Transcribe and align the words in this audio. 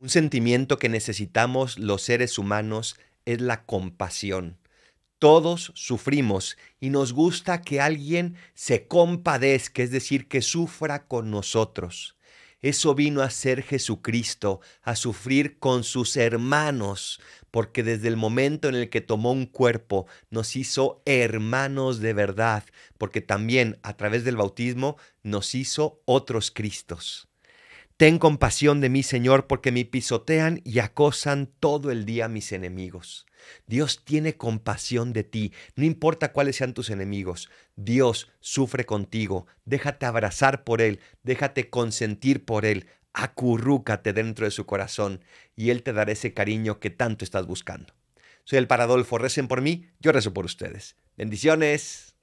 Un 0.00 0.08
sentimiento 0.08 0.78
que 0.78 0.88
necesitamos 0.88 1.78
los 1.78 2.02
seres 2.02 2.38
humanos 2.38 2.96
es 3.24 3.40
la 3.40 3.64
compasión. 3.64 4.58
Todos 5.18 5.72
sufrimos 5.74 6.58
y 6.80 6.90
nos 6.90 7.12
gusta 7.12 7.62
que 7.62 7.80
alguien 7.80 8.36
se 8.54 8.86
compadezca, 8.86 9.82
es 9.82 9.90
decir, 9.90 10.28
que 10.28 10.42
sufra 10.42 11.06
con 11.06 11.30
nosotros. 11.30 12.16
Eso 12.60 12.94
vino 12.94 13.22
a 13.22 13.30
ser 13.30 13.62
Jesucristo, 13.62 14.60
a 14.82 14.96
sufrir 14.96 15.58
con 15.58 15.84
sus 15.84 16.16
hermanos, 16.16 17.20
porque 17.50 17.82
desde 17.82 18.08
el 18.08 18.16
momento 18.16 18.68
en 18.68 18.74
el 18.74 18.90
que 18.90 19.00
tomó 19.00 19.32
un 19.32 19.46
cuerpo 19.46 20.06
nos 20.30 20.56
hizo 20.56 21.02
hermanos 21.06 22.00
de 22.00 22.14
verdad, 22.14 22.64
porque 22.98 23.20
también 23.20 23.78
a 23.82 23.96
través 23.96 24.24
del 24.24 24.36
bautismo 24.36 24.96
nos 25.22 25.54
hizo 25.54 26.02
otros 26.04 26.50
Cristos. 26.50 27.28
Ten 27.96 28.18
compasión 28.18 28.80
de 28.80 28.88
mí, 28.88 29.04
Señor, 29.04 29.46
porque 29.46 29.70
me 29.70 29.84
pisotean 29.84 30.60
y 30.64 30.80
acosan 30.80 31.46
todo 31.60 31.92
el 31.92 32.04
día 32.04 32.26
mis 32.26 32.50
enemigos. 32.50 33.24
Dios 33.68 34.04
tiene 34.04 34.36
compasión 34.36 35.12
de 35.12 35.22
ti, 35.22 35.52
no 35.76 35.84
importa 35.84 36.32
cuáles 36.32 36.56
sean 36.56 36.74
tus 36.74 36.90
enemigos. 36.90 37.50
Dios 37.76 38.32
sufre 38.40 38.84
contigo, 38.84 39.46
déjate 39.64 40.06
abrazar 40.06 40.64
por 40.64 40.80
Él, 40.80 40.98
déjate 41.22 41.70
consentir 41.70 42.44
por 42.44 42.64
Él, 42.64 42.88
acurrúcate 43.12 44.12
dentro 44.12 44.44
de 44.44 44.50
su 44.50 44.66
corazón 44.66 45.22
y 45.54 45.70
Él 45.70 45.84
te 45.84 45.92
dará 45.92 46.10
ese 46.10 46.34
cariño 46.34 46.80
que 46.80 46.90
tanto 46.90 47.24
estador 47.24 47.46
buscando. 47.46 47.94
Soy 48.42 48.58
el 48.58 48.66
Paradolfo, 48.66 49.18
recen 49.18 49.46
por 49.46 49.62
mí, 49.62 49.86
yo 50.00 50.10
rezo 50.10 50.34
por 50.34 50.44
ustedes. 50.46 50.96
Bendiciones. 51.16 52.13